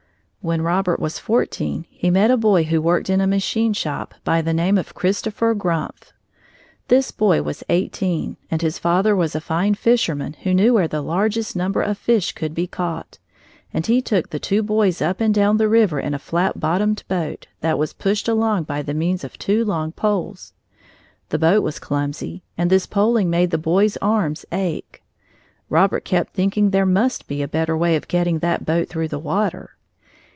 [0.43, 4.41] When Robert was fourteen, he met a boy who worked in a machine shop, by
[4.41, 6.13] the name of Christopher Grumpf.
[6.87, 11.03] This boy was eighteen, and his father was a fine fisherman who knew where the
[11.03, 13.19] largest number of fish could be caught,
[13.71, 17.03] and he took the two boys up and down the river in a flat bottomed
[17.07, 20.53] boat that was pushed along by the means of two long poles.
[21.29, 25.03] The boat was clumsy, and this poling made the boys' arms ache.
[25.69, 29.19] Robert kept thinking there must be a better way of getting that boat through the
[29.19, 29.75] water.